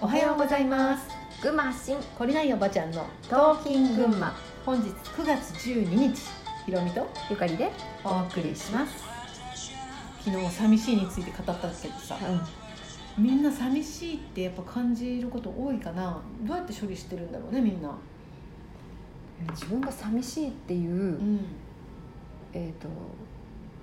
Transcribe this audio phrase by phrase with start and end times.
[0.00, 1.08] おはようございます。
[1.42, 4.32] 群馬発信懲りないおばちゃんのトーキン群馬
[4.64, 6.22] 本日9月12日。
[6.66, 7.68] ひろみとゆかりで。
[8.04, 9.02] お送りします。
[10.24, 12.16] 昨日寂しいについて語ったけどさ。
[13.18, 16.22] みんな寂しいってやっぱ感じること多いかな。
[16.42, 17.92] どうやって処理してるんだろうねみんな。
[19.50, 21.40] 自分が寂しいっていう、うん。
[22.52, 22.86] えっ、と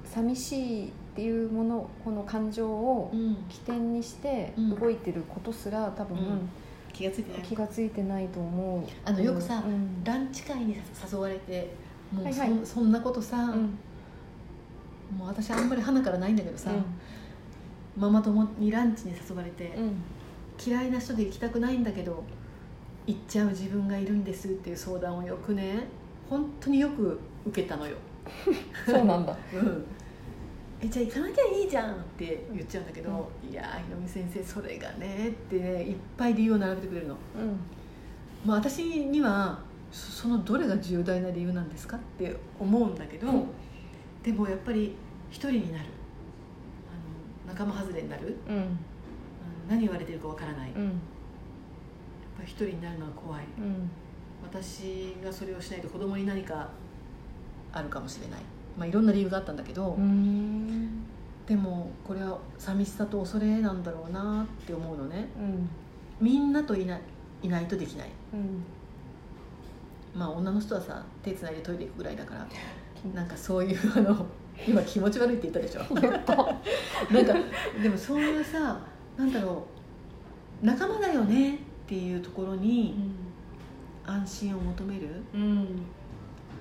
[0.05, 3.37] 寂しいっていうものこの感情をうん。
[3.47, 4.75] 起点にしてうん。
[4.75, 6.49] 動いてることすら多分、うん。
[6.91, 7.41] 気がついてない。
[7.41, 8.83] 気がついてないと思う。
[9.05, 10.03] あのよくさうん。
[10.03, 10.75] ランチ会に
[11.11, 11.73] 誘われて
[12.11, 12.65] もうそ,、はいはい。
[12.65, 13.77] そんなことさ、うん。
[15.17, 16.71] もう私あんまり花からないんだけどさ、
[17.95, 19.93] ママ友にランチに誘われて、うん。
[20.63, 22.23] 嫌いな人で行きたくないんだけど
[23.07, 25.87] 行っちゃう自分がいるんですっていう相談をよくね
[26.29, 27.95] 本当によく受けたのよ、
[28.85, 29.37] そうなんだ。
[29.53, 29.85] うん、
[30.81, 37.59] えじゃあ行かなきゃいいじゃんって言っちゃうんだけど、いやーひろみ先生それがねってねいっぱい理由を並べてくれるの、うん。
[38.45, 39.59] まあ、私には
[39.91, 43.45] そそのどれが重大な理由なんですかって思うんだけど、うん。
[44.21, 44.95] でもやっぱり
[45.29, 45.85] 一人になる。
[47.47, 48.37] あの仲間外れになる。
[48.47, 48.55] うん。
[48.55, 48.67] あの
[49.69, 50.89] 何言われてるかわからない、やっうん
[52.37, 53.43] ぱり一人になるのは怖い。
[53.57, 53.89] うん。
[54.43, 56.69] 私がそれをしないと子供に何か
[57.71, 58.41] あるかもしれない、
[58.77, 61.03] まあ、いろんな理由があったんだけど、うん。
[61.47, 65.27] でもこれは寂しさと恐れなんだろうなって思うのね。
[65.39, 65.69] うん。
[66.19, 67.01] みんなといない
[67.43, 68.09] いないとできない。
[68.33, 68.63] うん。
[70.19, 72.47] まあ女の人はさ手つないでトイレ行くぐらいだから
[73.13, 74.25] なんかそういう あの
[74.67, 75.93] 今気持ち悪いって言ったでしょ？
[77.13, 77.33] なんか
[77.81, 78.79] でもそういうさ
[79.17, 79.65] なんだろ
[80.63, 82.95] う仲間だよねっていうところに
[84.05, 85.07] 安心を求める？
[85.33, 85.67] うん。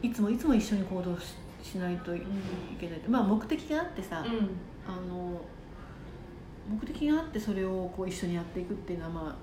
[0.03, 2.21] いつもいつも一緒に行動ししないとい
[2.79, 4.51] けない、まあ目的があってさ、うん。
[4.87, 5.41] あの
[6.69, 9.37] 目的があってそれをこう一緒にやっていくっていうのはまあ、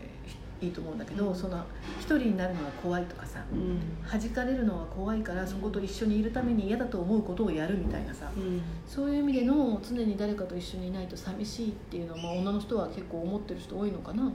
[0.00, 1.34] えーいいと思うんだけど、うん。
[1.34, 1.62] その
[2.00, 3.78] 一人になるのが怖いとかさうん。
[4.02, 8.60] 弾かれるのは怖いからそこと一緒にいるために嫌だと思うことをやるみたいなさうん。
[8.86, 14.32] そういう意味での常に誰かと一緒にいないと寂しいっていうのは、まあ、女の人は結構思ってる人多いのかな。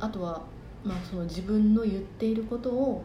[0.00, 0.42] あとは、
[0.82, 3.04] まあ、その自分の言っていることを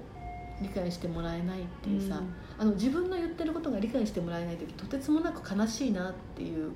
[0.61, 2.21] 理解してもらえないっていうさ、
[2.57, 6.71] あの自分の言ってることが理解してもらえない時とてつもなく悲しいなっていう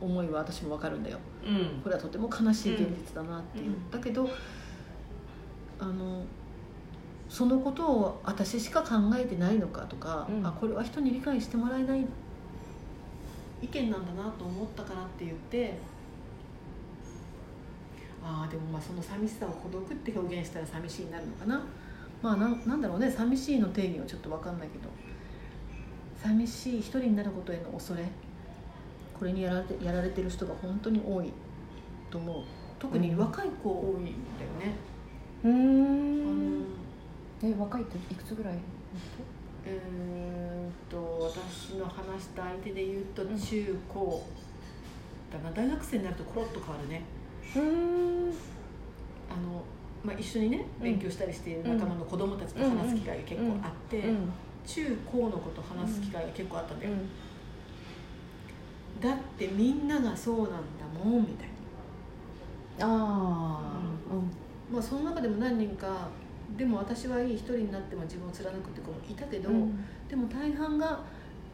[0.00, 1.18] 思いは私も分かるんだよ。
[1.46, 1.80] うん。
[1.82, 3.90] これはとても悲しい現実だなっていう、うん。
[3.90, 4.28] だけど
[5.78, 6.24] あの
[7.28, 10.46] そのことを私しか考えてないのかとか、うん。
[10.46, 12.04] あこれは人に理解してもらえない
[13.62, 15.78] 意見なんだなと思ったからって言って
[18.24, 21.64] ああでもまあその寂しさを孤独って表現したら寂しいになるのかな
[22.22, 24.88] まあなんなんだろうね寂しいの定義はちょっと分かんないけど。
[26.22, 28.04] 寂しい一人になることへの恐れ。
[29.18, 31.32] これにやられてやられてる人が本当に多い。
[32.10, 32.44] と思う。
[32.78, 34.12] 特に若い子多いんだよ
[34.60, 34.76] ね、
[35.44, 36.60] うあん。
[36.60, 36.66] の。
[37.42, 38.54] え若いっていくつぐらい
[39.64, 43.38] えーっと私の話した相手で言うとうん。
[43.38, 44.24] 中高
[45.32, 45.50] だな。
[45.52, 47.02] 大学生になるとコロッと変わるね。
[47.56, 48.32] うん。
[49.30, 49.62] あの、
[50.04, 50.84] まあ、一緒にねうん。
[50.84, 54.32] 勉強したりしている仲間の子供たちと話す機会が結構あって、うん。
[54.66, 57.08] 中高の子と話す機会が結構あったんだよ、うん。
[59.00, 60.56] だってみんながそうなんだ
[61.04, 61.48] もんみたい
[62.78, 62.86] な。
[62.86, 63.82] ああ
[64.72, 66.08] まあその中でも何人か
[66.56, 69.84] でも私はいい一人になっても自分を貫くって子もいたけど、うん。
[70.08, 71.00] でも大半が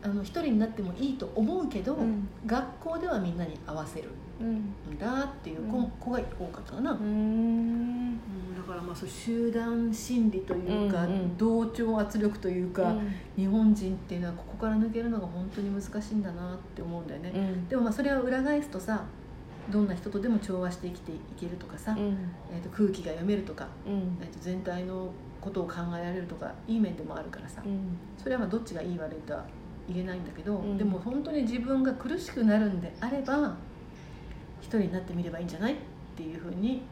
[0.02, 2.28] あの一人になってもいいと思うけど、うん。
[2.46, 4.10] 学校ではみんなに合わせる
[4.40, 4.56] うん。
[4.94, 5.90] んだっていう子,、うん。
[5.98, 7.47] 子が多かったかな、ううん
[8.88, 11.36] まあそう集団心理というか、うんうん。
[11.36, 13.14] 同調圧力というか、うん。
[13.36, 17.68] 日本人っていうのはここから抜けるのが本当に難しいんだなって思うんだよね、うん。
[17.68, 19.04] でもまあそれは裏返すとさ
[19.70, 22.16] どんな人とでも調和して生きていけるとかさ、うん。
[22.50, 24.18] えー、と空気が読めるとか、うん。
[24.22, 25.10] えー、と全体の
[25.40, 27.98] ことを考えられるとかいい面でもあるからさ、うん。
[28.16, 29.44] それはまあどっちがいい悪いとは
[29.86, 30.78] 言えないんだけど、うん。
[30.78, 33.54] でも本当に自分が苦しくなるんであれば
[34.62, 35.76] 一人になってみればいいんじゃないっ
[36.16, 36.82] ていうふうに、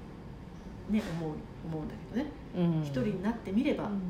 [0.91, 1.35] ね、思う
[1.67, 2.31] 思うんだけどね。
[2.57, 2.83] うん。
[2.83, 4.01] 一人になってみればうん。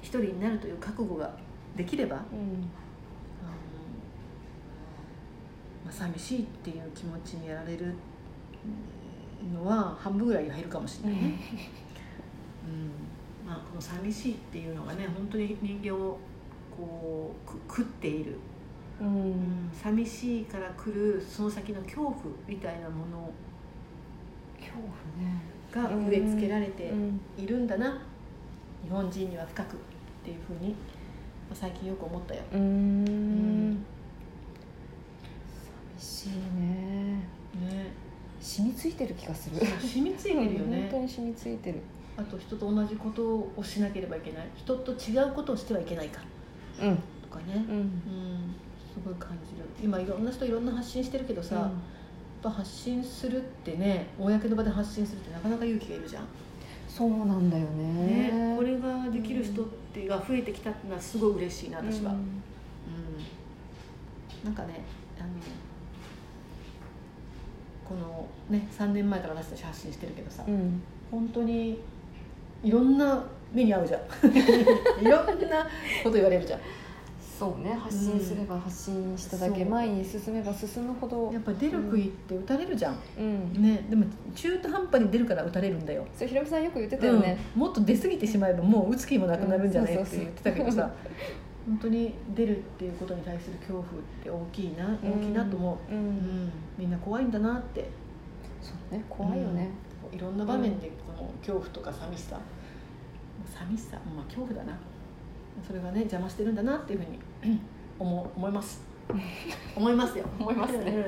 [0.00, 1.30] 一人になるという覚悟が
[1.76, 2.68] できれば、うん。
[5.84, 7.94] まあ、寂しいっていう気持ちにやられる
[9.52, 11.38] のは半分ぐらい減るかもしれないね。
[12.66, 13.48] うん。
[13.48, 16.18] まあ、この寂しいっていうのがね本当に人間を
[16.76, 18.38] こうく食っている。
[19.00, 19.70] うん。
[19.72, 22.14] 寂しいから来るその先の恐怖
[22.46, 23.51] みたいなもの恐怖ね
[25.72, 28.02] が植え付けられてうんいるんだな、
[28.84, 29.76] 日本人には深くっ
[30.24, 30.74] ていうふうにま
[31.52, 32.42] あ最近よく思ったよ。
[32.52, 33.84] うーん。
[35.98, 36.30] 寂しい
[36.60, 37.26] ね。
[37.60, 37.92] ね、
[38.40, 39.56] 幸染みついてる気がする。
[39.56, 41.80] 染みついてるよ本ね当に染みついてる。
[42.16, 43.22] あと人と同じこと
[43.56, 44.48] をしなければいけない。
[44.54, 46.20] 人と違うことをしてはいけないか。
[46.80, 46.96] うん。
[46.96, 47.54] とかね。
[47.56, 47.76] うん。
[47.76, 47.90] うん。
[48.92, 49.66] すごい感じる。
[49.82, 51.70] 今いろんな人いろんな発信してるけどさ、やっ
[52.42, 56.24] ぱ発信するってね公の場で発信するってなかなか勇気がいるじゃん、
[56.88, 58.30] そうなんだよね。
[58.30, 62.20] ね、これができる人ってが増えてきたってのはすごい嬉しいな私は、ううん。
[62.20, 62.24] ん
[64.44, 64.80] なんかね
[65.18, 65.28] あの
[67.88, 70.82] このね3年前から私たち発信してるけどさ、うん。
[71.10, 71.78] 本当に
[72.64, 73.22] いろんな
[73.52, 74.00] 目に遭うじゃん。
[75.00, 75.66] いろんな
[76.02, 76.60] こと言われるじゃん
[77.38, 81.32] そうね発信すれば発信しただけ、そう前に進めば進むほど。
[81.32, 83.62] やっぱ出る杭って打たれるじゃん、うん。
[83.62, 86.06] ねでも中途半端に出るから打たれるんだよ。
[86.14, 87.60] それひろみさんよく言ってたよね、うん。
[87.62, 90.90] もっと出過ぎてしまえばもう打つ気もなくなるんじゃないうんって言ってたけどさ。
[91.64, 93.84] 本当に出るっていうことに対する恐怖っ
[94.22, 96.52] て大きいな大きいなと思う、うん、うん。
[96.76, 97.88] みんな怖いんだなって。
[98.60, 99.70] そうね怖いよね、
[100.12, 102.40] いろんな場面でこの恐怖とか寂しさ。
[103.46, 104.72] 寂しさまあ恐怖だな
[105.66, 107.60] それがね邪魔してるんだなっていうふうに
[107.98, 108.82] 思思います。
[109.76, 110.24] 思いますよ。
[110.38, 111.06] 思いますね。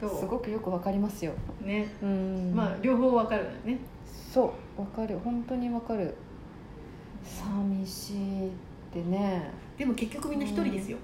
[0.00, 1.32] すごくよくわかりますよ。
[1.60, 1.86] ね。
[2.02, 2.52] うん。
[2.54, 3.78] まあ両方わかるよね。
[4.32, 4.80] そう。
[4.80, 6.14] わかる本当にわかる。
[7.24, 8.50] 寂しいっ
[8.92, 9.50] てね。
[9.76, 10.98] でも結局みんな一人ですよ、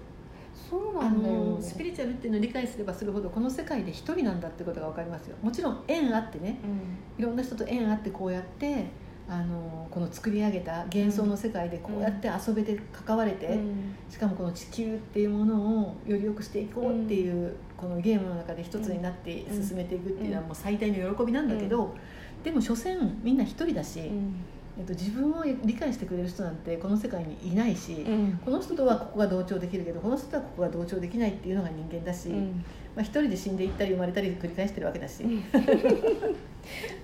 [0.71, 1.35] そうあなんだよ。
[1.35, 5.37] のスピリチュアルっていうのを理解すればするほどこの世界で一人なんだってことが分かりますよ。
[5.43, 6.61] もちろん縁あってね。
[6.65, 7.23] うん。
[7.23, 8.87] いろんな人と縁あってこうやって
[9.31, 21.95] あのこの作り上げた幻想の世界でこうやって遊べて関われて、うんしかもこの地球っていうものをより良くしていこうっていう、このゲームの中で一つになって進めていくっていうのはもう最大の喜びなんだけど、
[22.43, 24.35] でも所詮みんな一人だし、うん。
[24.79, 28.41] えっと、自分を理解してくれる人なんてこの世界にいないし、うん。
[28.45, 32.65] この人とはここが同調できるけどこの人とはここが同調できないっていうのが人間だし、うん
[32.99, 35.23] まあ、一人で死んでいったり生まれたり繰り返してるわけだし、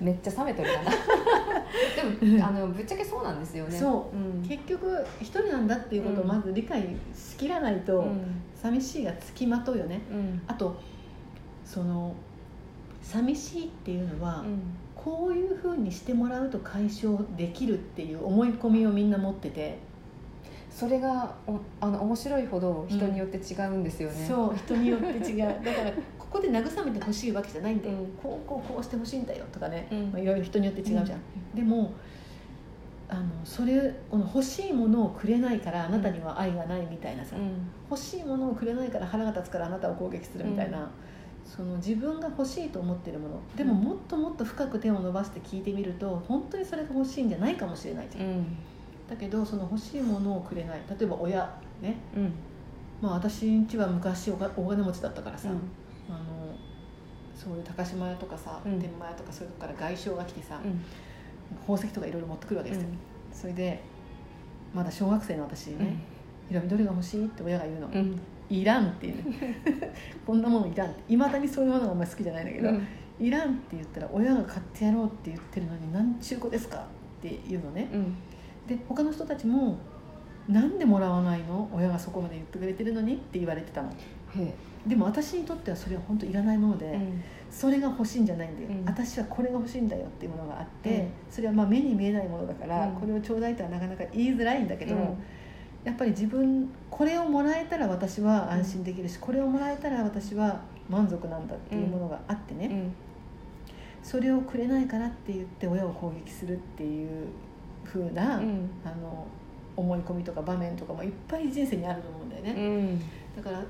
[0.00, 0.90] めっちゃ冷めとるかな。
[2.26, 4.16] でもあのぶっちゃけそうなんですよね、そう。
[4.40, 6.82] ん、結局一人なんだっていうことをまず理解
[7.14, 8.22] しきらないと、うん。
[8.56, 10.00] 寂しいがつきまとうよね。
[10.10, 10.42] うん。
[10.48, 10.74] あと
[11.64, 12.16] その
[13.00, 14.58] 寂しいっていうのは、うん。
[14.96, 19.78] こういうふうにしてもらうと解消できるっていう思い込みをみんな持ってて、
[20.74, 25.38] それがおあの面白いほど人によって違うんですよね、そう人によって違う。
[25.64, 28.06] だからここで慰めてほしいわけじゃないんで、うん。
[28.20, 30.10] こうこうこうしてほしいんだよとかね、うん。
[30.10, 31.20] まあ、いろいろ人によって違うじゃん、
[31.54, 31.92] でも
[33.08, 37.70] あのそれこの欲しいものをくれないからあなたには愛がないみたいなさ、うん。
[37.88, 40.88] 欲しいものをくれないから腹が立つからあなたを攻撃するみたいな、うん。
[41.46, 43.40] その自分が欲しいと思ってるもの。
[43.56, 48.56] でももっともっと深く手を伸ばして聞いてみると本当にそれが欲しいんじゃないかもしれないじゃん、うん
[49.08, 50.80] だけどその欲しいものをくれない。
[50.88, 51.38] 例えば親
[51.80, 51.96] ね。
[52.16, 52.32] うん。
[53.02, 55.54] まあ私んちは昔お金持ちだったからさ、うん。
[56.14, 56.24] あの
[57.34, 58.80] そういう高島屋とかさ、うん。
[58.80, 60.80] 天満屋とかそういうとこから外商が来てさ、うん。
[61.60, 62.88] 宝石とかいろいろ持ってくるわけですよ、
[63.32, 63.80] それで
[64.72, 65.96] まだ小学生の私にね
[66.48, 68.20] 「ひろみどれが欲しい?」って親が言うの、うん。
[68.48, 69.24] いらんっていう
[70.26, 72.86] こんなものいらんいまだにそういうものがあんまり好きじゃないんだけど、うん。
[73.20, 76.80] いらんって言ったら親が買ってやろうって言ってるのに何中古ですかっ
[77.22, 77.88] て言うのね。
[77.92, 78.16] うん
[78.66, 79.78] で他の人たちも
[80.48, 81.68] なんでもらわないの？
[81.72, 83.90] 親がそこまで言ってくれてるのにって言われてたの。
[83.90, 84.54] へ
[84.86, 87.24] でも私にとってはそれは本当いらないもので、えうん。
[87.50, 88.84] それが欲しいんじゃないんだよ、うん。
[88.84, 91.08] 私はこれが欲しいんだよっていうものがあって、うん。
[91.30, 92.94] それはまあ目に見えないものだから、うん。
[92.96, 95.00] これをちょうだいとはなかなか言いづらいんだけど、うん。
[95.84, 100.60] やっぱり自分これをもらえたら私は安心できるし、これをもらえたら私は
[100.90, 102.94] 満足なんだっていうものがあってね、うん。
[104.02, 107.28] それをくれないからって言って親を攻撃するっていう
[107.84, 108.70] 風な、うん。
[108.84, 109.26] あの
[109.76, 113.00] 思い込みとか場面とかもいっぱい人生にあると思うんだよね、うん。
[113.36, 113.62] だから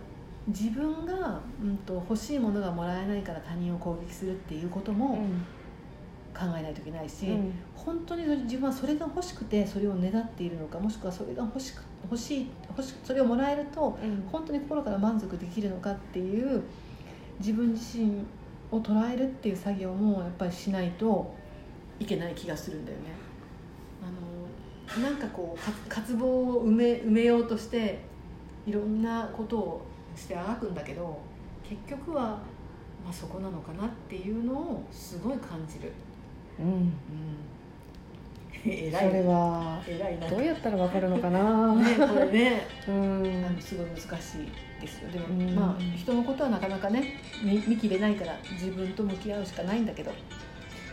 [0.48, 5.18] 自分が、うん、と欲しいものがもらえないから他人を攻撃するっていうことも
[6.34, 7.54] 考えないといけないし、うん。
[7.74, 14.28] 本当に自分はそれが欲しくてそれを願っているのかもしくはそれが欲しく欲しい欲しそれをもらえるとうん。
[14.30, 16.62] 本当に心から満足できるのかっていう
[17.38, 18.22] 自分自身
[18.70, 21.34] を捉えるっていう作業もやっぱりしないと
[21.98, 23.04] いけない気がするんだよね。
[25.02, 27.98] なんかこうか渇望を埋め埋めようとして
[28.66, 29.86] いろんなことを
[30.16, 31.18] してあがくんだけど
[31.68, 32.22] 結局は、
[33.04, 35.90] まあ、そこなのかなっていうのをすごい感じる。
[36.58, 36.66] うん。
[36.66, 36.92] うん、
[38.62, 39.12] そ 偉い。
[39.12, 39.82] れは
[40.30, 41.74] どうやったらわかるのかな？
[41.76, 42.66] ねこれね。
[42.86, 43.44] うん。
[43.46, 45.10] あのすごい難しいですよ。
[45.10, 45.54] でも、うん。
[45.54, 50.12] まあ人のことはなかなかね見見切れないから自分と向き合うしかないんだけど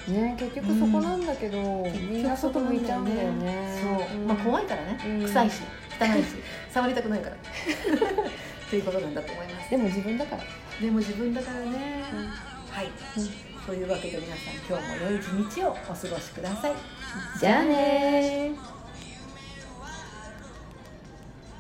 [0.07, 3.79] ね結局そこなんだけど、みんな外向いちゃうんだよね。
[3.81, 5.21] そう、んまあ怖いからね、うん。
[5.23, 5.61] 臭いし
[5.99, 6.27] 汚いし。
[6.71, 7.35] 触りたくないから。
[7.35, 7.39] っ
[8.69, 9.69] ていうことなんだと思います。
[9.69, 10.43] でも自分だから、
[10.79, 12.27] でも自分だからね、うん。
[12.71, 12.89] はい、
[13.65, 16.73] というわけで皆さん今日も良い一日をお過ごしください。
[17.39, 18.80] じゃあねー